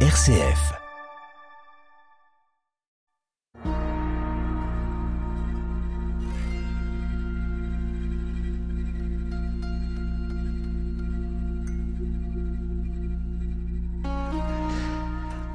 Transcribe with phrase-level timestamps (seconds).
[0.00, 0.85] RCF.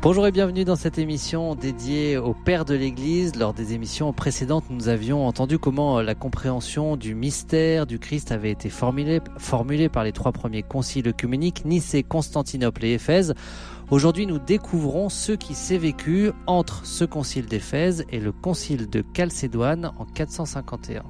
[0.03, 3.35] Bonjour et bienvenue dans cette émission dédiée au Père de l'Église.
[3.35, 8.49] Lors des émissions précédentes, nous avions entendu comment la compréhension du mystère du Christ avait
[8.49, 9.19] été formulée,
[9.89, 13.35] par les trois premiers conciles œcuméniques, Nicée, Constantinople et Éphèse.
[13.91, 19.05] Aujourd'hui, nous découvrons ce qui s'est vécu entre ce concile d'Éphèse et le concile de
[19.15, 21.03] Chalcédoine en 451.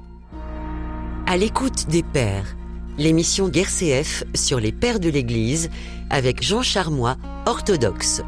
[1.26, 2.56] À l'écoute des pères,
[2.98, 5.70] l'émission CF sur les pères de l'Église
[6.10, 7.16] avec Jean Charmois,
[7.46, 8.22] orthodoxe.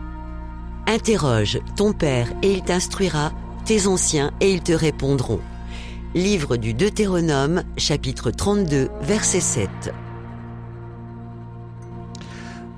[0.87, 3.33] Interroge ton père et il t'instruira,
[3.65, 5.41] tes anciens et ils te répondront.
[6.15, 9.71] Livre du Deutéronome, chapitre 32, verset 7.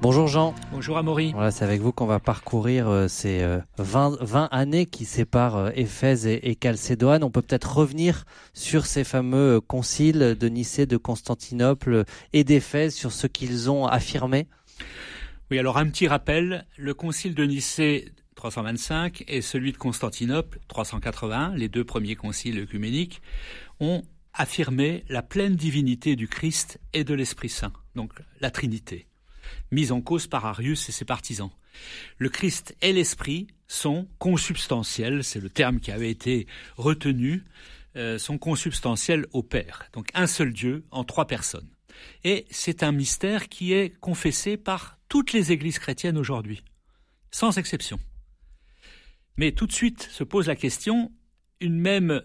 [0.01, 0.55] Bonjour Jean.
[0.71, 1.33] Bonjour Amaury.
[1.33, 3.45] Voilà, c'est avec vous qu'on va parcourir euh, ces
[3.79, 7.25] 20, euh, 20, années qui séparent euh, Éphèse et, et Chalcédoine.
[7.25, 13.11] On peut peut-être revenir sur ces fameux conciles de Nicée, de Constantinople et d'Éphèse, sur
[13.11, 14.47] ce qu'ils ont affirmé.
[15.49, 21.55] Oui, alors un petit rappel, le concile de Nicée 325 et celui de Constantinople 381,
[21.55, 23.23] les deux premiers conciles œcuméniques,
[23.79, 24.03] ont
[24.35, 29.07] affirmé la pleine divinité du Christ et de l'Esprit Saint, donc la Trinité,
[29.71, 31.53] mise en cause par Arius et ses partisans.
[32.19, 37.45] Le Christ et l'Esprit sont consubstantiels, c'est le terme qui avait été retenu,
[37.95, 41.69] euh, sont consubstantiels au Père, donc un seul Dieu en trois personnes.
[42.25, 46.63] Et c'est un mystère qui est confessé par toutes les églises chrétiennes aujourd'hui,
[47.31, 47.99] sans exception.
[49.37, 51.13] Mais tout de suite se pose la question,
[51.61, 52.23] une même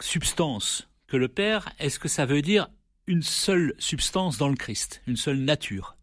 [0.00, 2.68] substance que le Père, est-ce que ça veut dire
[3.06, 5.96] une seule substance dans le Christ, une seule nature?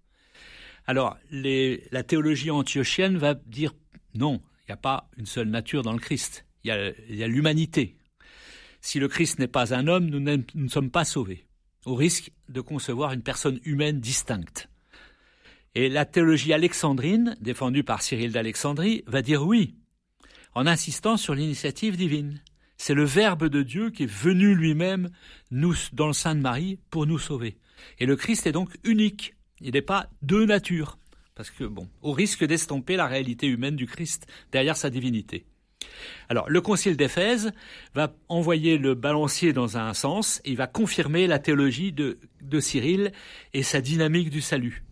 [0.85, 3.73] Alors, la théologie antiochienne va dire
[4.15, 7.97] non, il n'y a pas une seule nature dans le Christ, il y a l'humanité.
[8.81, 11.45] Si le Christ n'est pas un homme, nous ne sommes pas sauvés
[11.85, 14.69] au risque de concevoir une personne humaine distincte.
[15.75, 19.75] Et la théologie alexandrine, défendue par Cyril d'Alexandrie, va dire oui,
[20.53, 22.41] en insistant sur l'initiative divine.
[22.77, 25.09] C'est le Verbe de Dieu qui est venu lui-même
[25.51, 27.57] dans le sein de Marie pour nous sauver.
[27.99, 29.35] Et le Christ est donc unique.
[29.61, 30.97] Il n'est pas de nature.
[31.35, 35.45] Parce que, bon, au risque d'estomper la réalité humaine du Christ derrière sa divinité.
[36.29, 37.51] Alors, le concile d'Éphèse
[37.95, 42.19] va envoyer le balancier dans un sens et il va confirmer la théologie de,
[42.59, 43.11] Cyril
[43.53, 44.83] et sa dynamique du salut.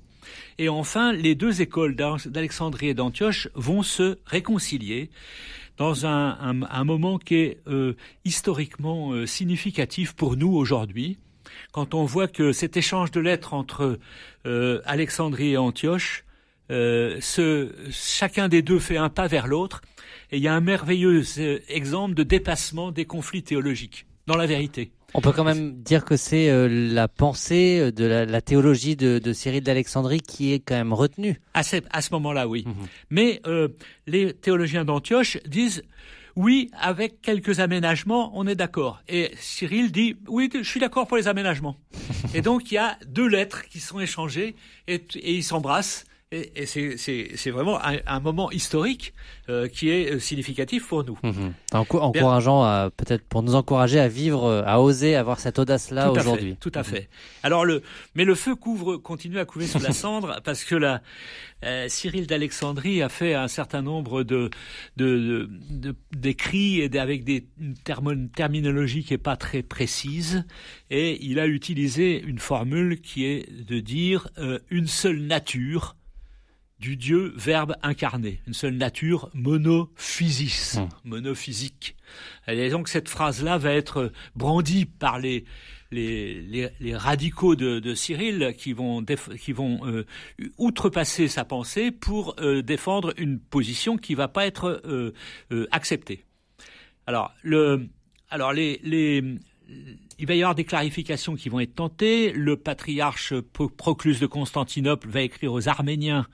[0.58, 5.10] Et enfin, les deux écoles d'Alexandrie et d'Antioche vont se réconcilier
[5.78, 11.18] dans un, moment qui est euh, historiquement euh, significatif pour nous aujourd'hui,
[11.72, 13.98] quand on voit que cet échange de lettres entre
[14.46, 16.24] euh, Alexandrie et Antioche,
[16.70, 19.82] chacun des deux fait un pas vers l'autre,
[20.32, 21.24] et il y a un merveilleux
[21.68, 24.92] exemple de dépassement des conflits théologiques, dans la vérité.
[25.14, 29.34] On peut quand même dire que c'est euh, la pensée euh, de la, théologie de,
[29.34, 31.40] Cyril d'Alexandrie qui est quand même retenue.
[31.54, 32.66] À ce, à ce moment-là, oui.
[32.66, 32.88] Mhm.
[33.10, 33.42] Mais
[34.08, 35.84] les théologiens d'Antioche disent
[36.36, 39.02] oui, avec quelques aménagements, on est d'accord.
[39.10, 41.78] Et Cyril dit oui, je suis d'accord pour les aménagements.
[42.34, 44.56] et donc il y a deux lettres qui sont échangées
[44.88, 46.06] et, et ils s'embrassent.
[46.34, 49.14] Et, c'est vraiment un, moment historique
[49.50, 51.20] euh, qui est euh, significatif pour nous.
[51.24, 51.54] Mhm.
[51.74, 56.56] Encourageant peut-être pour nous encourager à vivre, euh, à oser avoir cette audace-là aujourd'hui.
[56.62, 57.10] Tout à fait.
[57.44, 57.82] Alors le,
[58.16, 61.02] mais le feu couvre, continue à couver sous la cendre parce que la,
[61.90, 64.50] Cyril d'Alexandrie a fait un certain nombre de
[64.96, 70.46] d'écrits de, de, et avec des une terminologie qui est pas très précise
[70.90, 74.30] et il a utilisé une formule qui est de dire
[74.72, 75.96] une seule nature
[76.82, 80.90] du Dieu Verbe incarné, une seule nature monophysis, hum.
[81.06, 81.96] monophysique.
[82.48, 85.46] Et donc cette phrase-là va être brandie par les
[85.92, 89.04] les, les, radicaux de, Cyril qui vont
[89.40, 90.06] qui vont euh,
[90.58, 96.24] outrepasser sa pensée pour euh, défendre une position qui va pas être euh, acceptée.
[97.06, 97.90] Alors le
[98.30, 99.22] alors les, les
[100.20, 102.32] il va y avoir des clarifications qui vont être tentées.
[102.32, 106.28] Le patriarche Proclus de Constantinople va écrire aux Arméniens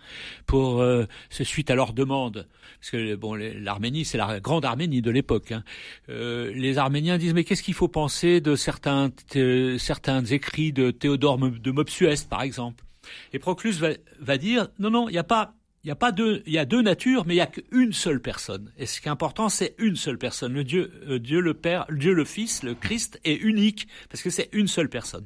[0.46, 2.48] pour, euh, suite à leur demande,
[2.80, 5.52] parce que bon, l'Arménie c'est la grande Arménie de l'époque.
[5.52, 5.64] Hein.
[6.10, 9.10] Euh, les Arméniens disent mais qu'est-ce qu'il faut penser de certains
[9.78, 12.84] certains écrits de Théodore de Mopsueste par exemple?
[13.32, 13.90] Et Proclus va,
[14.20, 15.54] va dire non non il n'y a pas
[15.88, 17.94] il y a pas deux, il y a deux natures, mais il y a qu'une
[17.94, 18.74] seule personne.
[18.78, 20.52] Et ce qui est important, c'est une seule personne.
[20.52, 24.30] Le Dieu, euh, Dieu le Père, Dieu le Fils, le Christ est unique parce que
[24.30, 25.26] c'est une seule personne.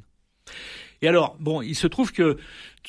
[1.02, 2.38] Et alors, bon, il se trouve que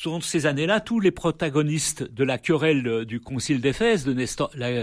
[0.05, 4.07] dans ces années-là, tous les protagonistes de la querelle du concile d'Éphèse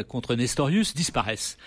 [0.08, 1.58] contre Nestorius disparaissent.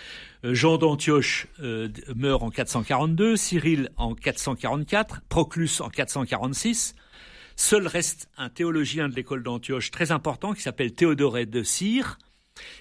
[0.44, 6.94] Euh, Jean d'Antioche euh, meurt en 442, Cyril en 444, Proclus en 446.
[7.56, 12.18] Seul reste un théologien de l'école d'Antioche très important qui s'appelle Théodoré de Cyr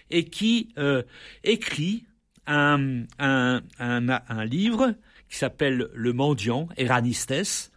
[0.09, 1.03] et qui euh,
[1.43, 2.05] écrit
[2.47, 3.05] un,
[4.45, 4.95] livre
[5.29, 7.71] qui s'appelle Le Mendiant, Eranistes,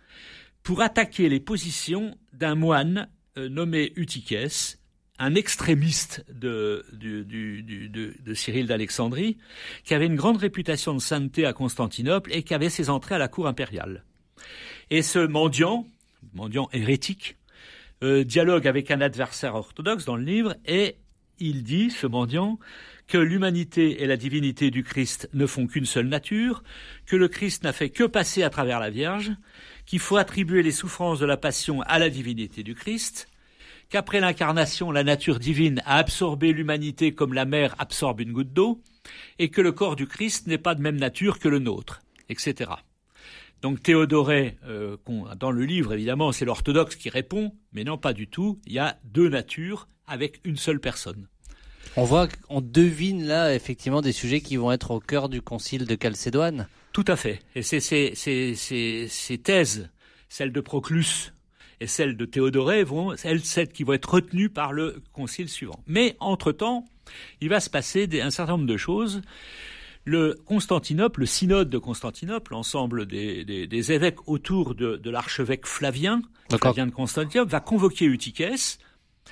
[0.62, 3.08] pour attaquer les positions d'un moine
[3.38, 4.78] euh, nommé Eutychès,
[5.18, 9.38] un extrémiste de, du, de Cyril d'Alexandrie,
[9.84, 13.18] qui avait une grande réputation de sainteté à Constantinople et qui avait ses entrées à
[13.18, 14.04] la cour impériale.
[14.90, 15.86] Et ce mendiant,
[16.34, 17.36] mendiant hérétique,
[18.02, 20.96] euh, dialogue avec un adversaire orthodoxe dans le livre et
[21.38, 22.58] il dit, ce mendiant,
[23.06, 26.62] que l'humanité et la divinité du Christ ne font qu'une seule nature,
[27.06, 29.32] que le Christ n'a fait que passer à travers la Vierge,
[29.84, 33.28] qu'il faut attribuer les souffrances de la passion à la divinité du Christ,
[33.90, 38.82] qu'après l'incarnation, la nature divine a absorbé l'humanité comme la mer absorbe une goutte d'eau,
[39.38, 42.70] et que le corps du Christ n'est pas de même nature que le nôtre, etc.
[43.62, 44.96] Donc Théodoré, euh,
[45.38, 48.78] dans le livre évidemment, c'est l'orthodoxe qui répond, mais non pas du tout, il y
[48.78, 51.26] a deux natures avec une seule personne.
[51.96, 55.86] On voit, on devine là effectivement des sujets qui vont être au cœur du concile
[55.86, 56.68] de Chalcédoine.
[56.92, 57.40] Tout à fait.
[57.54, 59.90] Et c'est ces thèses,
[60.28, 61.32] celles de Proclus
[61.80, 65.82] et celles de Théodoré, vont elles celles qui vont être retenues par le concile suivant.
[65.86, 66.84] Mais entre-temps,
[67.40, 69.22] il va se passer un certain nombre de choses.
[70.06, 76.22] Le Constantinople, le synode de Constantinople, l'ensemble des, des, évêques autour de, de l'archevêque Flavien,
[76.48, 78.78] Flavien de Constantinople, va convoquer Eutychès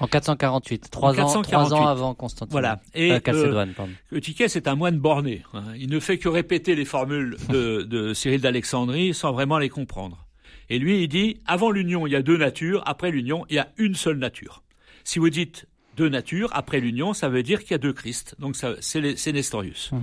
[0.00, 2.50] en 448, trois, Ans, trois ans avant Constantine.
[2.50, 2.80] Voilà.
[2.94, 3.66] Et euh, euh
[4.12, 5.44] Eutychès est un moine borné.
[5.54, 5.62] Hein.
[5.78, 10.26] Il ne fait que répéter les formules de, de Cyril d'Alexandrie sans vraiment les comprendre.
[10.68, 13.58] Et lui, il dit, avant l'union, il y a deux natures, après l'union, il y
[13.60, 14.64] a une seule nature.
[15.04, 18.34] Si vous dites deux natures, après l'union, ça veut dire qu'il y a deux Christ.
[18.40, 19.92] Donc c'est Nestorius.
[19.92, 19.98] Mmh.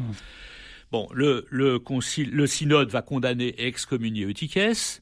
[0.92, 5.02] Bon, le, synode va condamner et excommunier Eutychès,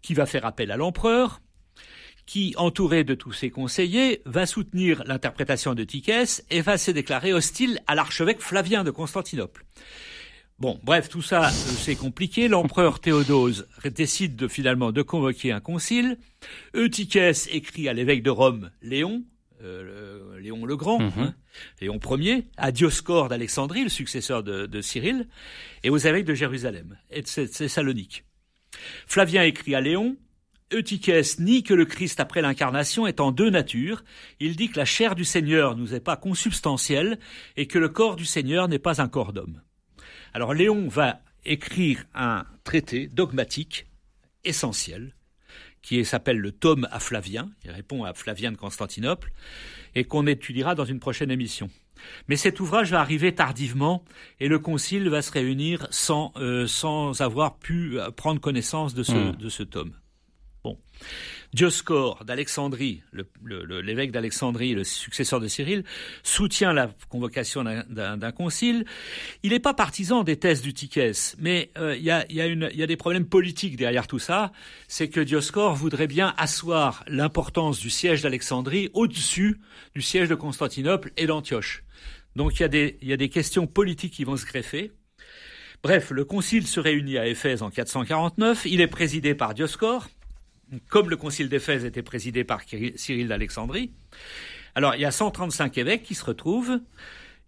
[0.00, 1.40] qui va faire appel à l'empereur
[2.28, 7.32] qui, entouré de tous ses conseillers, va soutenir l'interprétation de Tichès et va se déclarer
[7.32, 9.64] hostile à l'archevêque Flavien de Constantinople.
[10.58, 12.48] Bon, bref, tout ça, euh, c'est compliqué.
[12.48, 16.18] L'empereur Théodose décide de, finalement de convoquer un concile.
[16.76, 19.24] Eutychès écrit à l'évêque de Rome, Léon,
[19.62, 21.12] euh, Léon le Grand, mhm.
[21.18, 21.34] hein,
[21.80, 25.28] Léon Ier, à Dioscore d'Alexandrie, le successeur de, de, Cyril,
[25.82, 28.24] et aux évêques de Jérusalem et de Thessalonique.
[29.06, 30.16] Flavien écrit à Léon,
[30.72, 34.04] Eutychès nie que le Christ après l'incarnation est en deux natures.
[34.38, 37.18] Il dit que la chair du Seigneur nous est pas consubstantielle
[37.56, 39.62] et que le corps du Seigneur n'est pas un corps d'homme.
[40.34, 43.86] Alors Léon va écrire un traité dogmatique
[44.44, 45.14] essentiel
[45.82, 49.32] qui s'appelle le tome à Flavien, il répond à Flavien de Constantinople,
[49.94, 51.70] et qu'on étudiera dans une prochaine émission.
[52.28, 54.04] Mais cet ouvrage va arriver tardivement
[54.38, 59.12] et le concile va se réunir sans, euh, sans avoir pu prendre connaissance de ce,
[59.12, 59.36] hmm.
[59.36, 59.92] de ce tome.
[60.62, 60.78] Bon.
[61.54, 63.02] Dioscore d'Alexandrie,
[63.82, 65.82] l'évêque d'Alexandrie, le successeur de Cyril,
[66.22, 68.84] soutient la convocation d'un concile.
[69.42, 73.76] Il n'est pas partisan des thèses d'Utichès, mais euh, il y, a, des problèmes politiques
[73.76, 74.52] derrière tout ça.
[74.88, 79.58] C'est que Dioscore voudrait bien asseoir l'importance du siège d'Alexandrie au-dessus
[79.94, 81.82] du siège de Constantinople et d'Antioche.
[82.36, 82.62] Donc il
[83.02, 84.92] y, a des, questions politiques qui vont se greffer.
[85.82, 88.66] Bref, le concile se réunit à Éphèse en 449.
[88.66, 90.08] Il est présidé par Dioscore
[90.88, 93.92] comme le concile d'Éphèse était présidé par Cyril d'Alexandrie,
[94.74, 96.80] alors il y a 135 évêques qui se retrouvent,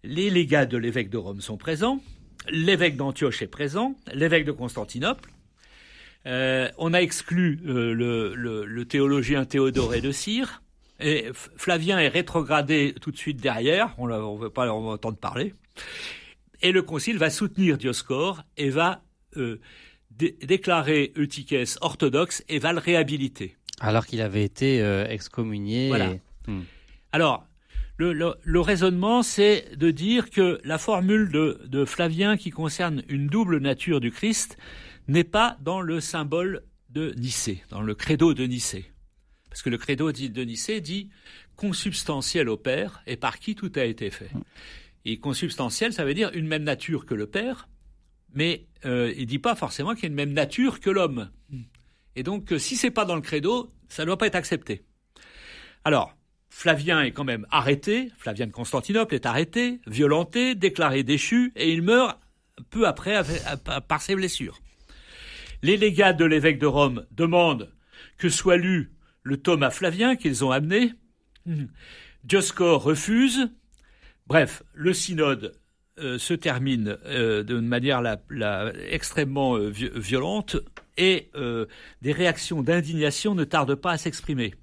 [0.03, 2.01] les légats de l'évêque de Rome sont présents,
[2.49, 5.29] l'évêque d'Antioche est présent, l'évêque de Constantinople,
[6.27, 10.61] euh, on a exclu euh, le, théologien Théodoré de Cire,
[10.99, 15.53] et Flavien est rétrogradé tout de suite derrière, on ne veut pas entendre parler,
[16.61, 19.01] et le concile va soutenir Dioscore et va
[19.37, 19.59] euh,
[20.17, 23.55] déclarer Eutychès orthodoxe et va le réhabiliter.
[23.79, 25.87] Alors qu'il avait été euh, excommunié.
[25.87, 26.13] Voilà.
[26.47, 26.61] Hmm.
[27.11, 27.47] Alors,
[27.97, 33.99] le, raisonnement, c'est de dire que la formule de, Flavien qui concerne une double nature
[33.99, 34.57] du Christ
[35.07, 38.91] n'est pas dans le symbole de Nicée, dans le credo de Nicée.
[39.49, 41.09] Parce que le credo de Nicée dit
[41.55, 44.33] consubstantiel au Père et par qui tout a été fait.
[44.33, 44.41] Hmm.
[45.05, 47.67] Et consubstantiel, ça veut dire une même nature que le Père,
[48.33, 51.29] mais euh, il dit pas forcément qu'il y a une même nature que l'homme.
[52.15, 54.83] Et donc, euh, si c'est pas dans le credo, ça ne doit pas être accepté.
[55.83, 56.15] Alors,
[56.49, 61.81] Flavien est quand même arrêté, Flavien de Constantinople est arrêté, violenté, déclaré déchu, et il
[61.81, 62.19] meurt
[62.69, 63.21] peu après
[63.87, 64.59] par ses blessures.
[65.63, 67.71] Les légats de l'évêque de Rome demandent
[68.17, 68.91] que soit lu
[69.23, 70.93] le tome à Flavien qu'ils ont amené.
[72.23, 73.49] Dioscore refuse.
[74.27, 75.53] Bref, le synode
[76.01, 78.01] euh, se termine euh, d'une manière
[78.89, 80.57] extrêmement euh, violente
[80.97, 81.29] et
[82.01, 84.53] des réactions d'indignation ne tardent pas à s'exprimer.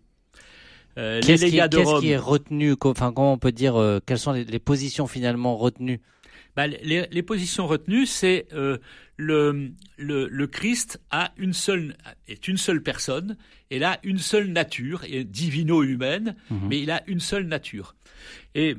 [0.97, 5.57] Qu'est-ce qui, qui, est retenu Enfin, comment on peut dire Quelles sont les, positions finalement
[5.57, 6.01] retenues
[6.67, 8.47] bah, les, positions retenues, c'est
[9.19, 11.97] le, le, Christ a une seule,
[12.29, 13.37] est une seule personne,
[13.71, 16.69] et a une seule nature, et divino-humaine, mhm.
[16.69, 17.95] mais il a une seule nature.
[18.55, 18.75] Et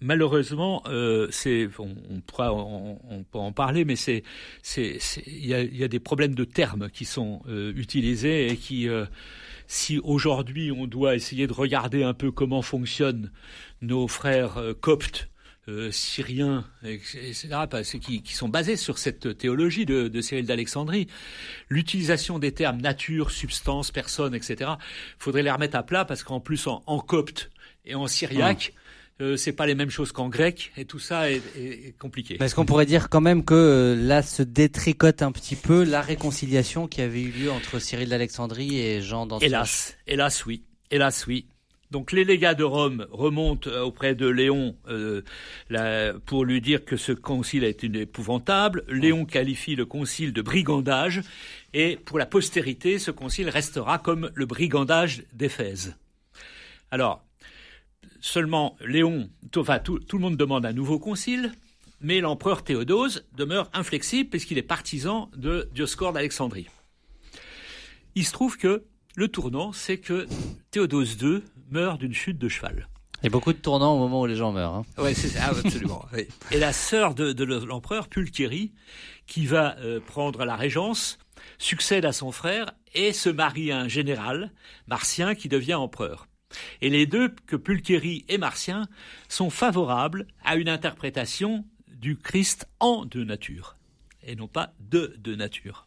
[0.00, 4.22] malheureusement, euh, c'est, on, pourra, on, peut en parler, mais il
[5.26, 9.06] y a, y a, des problèmes de termes qui sont euh, utilisés et qui, euh,
[9.66, 13.30] si aujourd'hui on doit essayer de regarder un peu comment fonctionnent
[13.82, 15.28] nos frères coptes
[15.68, 17.48] euh, syriens, etc.,
[18.00, 21.06] qui, qui, sont basés sur cette théologie de, de Cyril d'Alexandrie.
[21.70, 24.72] L'utilisation des termes nature, substance, personne, etc.,
[25.18, 27.50] faudrait les remettre à plat parce qu'en plus, en, copte
[27.86, 28.74] et en syriaque,
[29.20, 32.36] euh, c'est pas les mêmes choses qu'en grec et tout ça est, est, compliqué.
[32.42, 36.02] Est-ce qu'on pourrait dire quand même que euh, là se détricote un petit peu la
[36.02, 41.26] réconciliation qui avait eu lieu entre Cyril d'Alexandrie et Jean d'Antioche Hélas, hélas oui, hélas
[41.26, 41.46] oui.
[41.90, 45.22] Donc les légats de Rome remontent euh, auprès de Léon euh,
[46.26, 48.84] pour lui dire que ce concile est épouvantable.
[48.88, 51.22] Léon qualifie le concile de brigandage
[51.72, 55.96] et pour la postérité, ce concile restera comme le brigandage d'Éphèse.
[56.90, 57.24] Alors,
[58.20, 61.52] seulement Léon, enfin tout, tout, le monde demande un nouveau concile,
[62.00, 66.68] mais l'empereur Théodose demeure inflexible puisqu'il est partisan de Dioscore d'Alexandrie.
[68.14, 68.84] Il se trouve que
[69.16, 70.26] le tournant, c'est que
[70.70, 72.88] Théodose II meurt d'une chute de cheval.
[73.22, 74.74] Il y a beaucoup de tournants au moment où les gens meurent.
[74.74, 74.84] Hein.
[75.14, 76.04] C'est ah, absolument.
[76.50, 78.72] Et la sœur de, l'empereur, Pulchérie,
[79.26, 81.18] qui va euh, prendre la régence,
[81.58, 84.52] succède à son frère et se marie à un général,
[84.88, 86.26] Martien, qui devient empereur.
[86.82, 88.88] Et les deux, que Pulchérie et Martien,
[89.28, 93.76] sont favorables à une interprétation du Christ en deux natures,
[94.22, 95.86] et non pas de deux natures.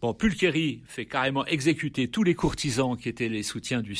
[0.00, 3.96] Bon, Pulchéry fait carrément exécuter tous les courtisans qui étaient les soutiens du,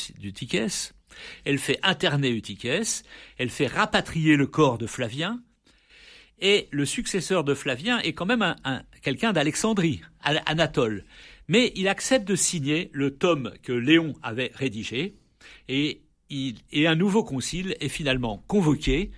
[1.45, 3.03] Elle fait interner Eutychès.
[3.37, 5.41] Elle fait rapatrier le corps de Flavien.
[6.39, 11.05] Et le successeur de Flavien est quand même un, quelqu'un d'Alexandrie, Anatole.
[11.47, 15.15] Mais il accepte de signer le tome que Léon avait rédigé.
[15.69, 16.01] Et
[16.73, 19.11] un nouveau concile est finalement convoqué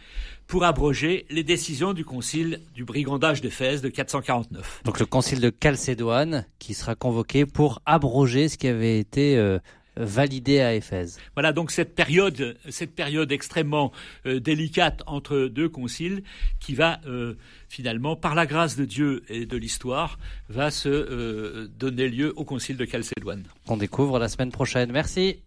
[0.48, 4.82] pour abroger les décisions du concile du brigandage d'Éphèse de 449.
[4.86, 9.60] Donc le concile de Chalcédoine qui sera convoqué pour abroger ce qui avait été euh,
[9.98, 11.20] validé à Éphèse.
[11.36, 13.92] Voilà donc cette période, cette période extrêmement
[14.26, 16.24] euh, délicate entre deux conciles
[16.60, 17.36] qui va euh,
[17.70, 22.78] finalement, par la grâce de Dieu et de l'histoire, va se donner lieu au concile
[22.78, 23.44] de Chalcédoine.
[23.68, 24.92] On découvre la semaine prochaine.
[24.92, 25.40] Merci.